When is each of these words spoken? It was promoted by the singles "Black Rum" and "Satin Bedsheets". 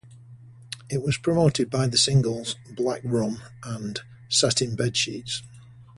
It 0.89 1.03
was 1.03 1.19
promoted 1.19 1.69
by 1.69 1.85
the 1.85 1.95
singles 1.95 2.55
"Black 2.75 3.01
Rum" 3.03 3.39
and 3.63 3.99
"Satin 4.29 4.75
Bedsheets". 4.75 5.43